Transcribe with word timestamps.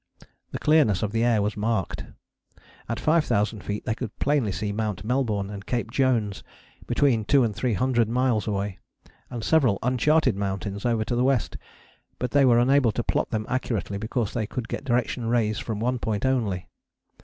The 0.49 0.57
clearness 0.57 1.03
of 1.03 1.11
the 1.11 1.23
air 1.23 1.43
was 1.43 1.55
marked. 1.55 2.05
At 2.89 2.99
5000 2.99 3.63
feet 3.63 3.85
they 3.85 3.93
could 3.93 4.17
plainly 4.17 4.51
see 4.51 4.71
Mount 4.71 5.03
Melbourne 5.03 5.51
and 5.51 5.63
Cape 5.67 5.91
Jones, 5.91 6.41
between 6.87 7.23
two 7.23 7.43
and 7.43 7.55
three 7.55 7.75
hundred 7.75 8.09
miles 8.09 8.47
away, 8.47 8.79
and 9.29 9.43
several 9.43 9.77
uncharted 9.83 10.35
mountains 10.35 10.87
over 10.87 11.05
to 11.05 11.15
the 11.15 11.23
west, 11.23 11.55
but 12.17 12.31
they 12.31 12.45
were 12.45 12.57
unable 12.57 12.91
to 12.93 13.03
plot 13.03 13.29
them 13.29 13.45
accurately 13.47 13.99
because 13.99 14.33
they 14.33 14.47
could 14.47 14.67
get 14.67 14.83
direction 14.85 15.27
rays 15.27 15.59
from 15.59 15.79
one 15.79 15.99
point 15.99 16.25
only. 16.25 16.67